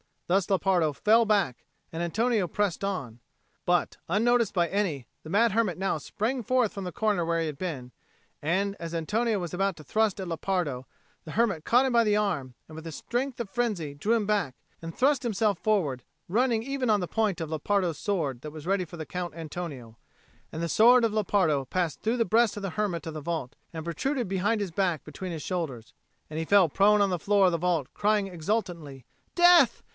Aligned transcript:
Thus 0.25 0.49
Lepardo 0.49 0.93
fell 0.93 1.25
back, 1.25 1.65
and 1.91 2.01
Antonio 2.01 2.47
pressed 2.47 2.85
on. 2.85 3.19
But, 3.65 3.97
unnoticed 4.07 4.53
by 4.53 4.69
any, 4.69 5.05
the 5.23 5.29
mad 5.29 5.51
hermit 5.51 5.77
now 5.77 5.97
sprang 5.97 6.41
forth 6.41 6.71
from 6.73 6.85
the 6.85 6.91
corner 6.93 7.25
where 7.25 7.41
he 7.41 7.47
had 7.47 7.57
been; 7.57 7.91
and, 8.41 8.77
as 8.79 8.95
Antonio 8.95 9.39
was 9.39 9.53
about 9.53 9.75
to 9.75 9.83
thrust 9.83 10.21
at 10.21 10.29
Lepardo, 10.29 10.87
the 11.25 11.31
hermit 11.31 11.65
caught 11.65 11.85
him 11.85 11.91
by 11.91 12.05
the 12.05 12.15
arm, 12.15 12.55
and 12.67 12.75
with 12.75 12.85
the 12.85 12.93
strength 12.93 13.41
of 13.41 13.49
frenzy 13.49 13.93
drew 13.93 14.15
him 14.15 14.25
back, 14.25 14.55
and 14.81 14.95
thrust 14.97 15.21
himself 15.23 15.59
forward, 15.59 16.01
running 16.29 16.63
even 16.63 16.89
on 16.89 17.01
the 17.01 17.09
point 17.09 17.41
of 17.41 17.49
Lepardo's 17.49 17.99
sword 17.99 18.39
that 18.41 18.51
was 18.51 18.65
ready 18.65 18.85
for 18.85 19.03
Count 19.03 19.35
Antonio; 19.35 19.97
and 20.49 20.63
the 20.63 20.69
sword 20.69 21.03
of 21.03 21.11
Lepardo 21.13 21.65
passed 21.65 22.01
through 22.01 22.17
the 22.17 22.25
breast 22.25 22.55
of 22.55 22.63
the 22.63 22.71
hermit 22.71 23.05
of 23.05 23.13
the 23.13 23.21
vault, 23.21 23.57
and 23.73 23.83
protruded 23.83 24.29
behind 24.29 24.61
his 24.61 24.71
back 24.71 25.03
between 25.03 25.33
his 25.33 25.43
shoulders; 25.43 25.93
and 26.29 26.39
he 26.39 26.45
fell 26.45 26.69
prone 26.69 27.01
on 27.01 27.09
the 27.09 27.19
floor 27.19 27.47
of 27.47 27.51
the 27.51 27.57
vault, 27.57 27.87
crying 27.93 28.27
exultantly, 28.27 29.05
"Death! 29.35 29.83